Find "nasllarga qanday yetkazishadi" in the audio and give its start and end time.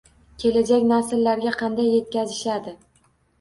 0.91-2.75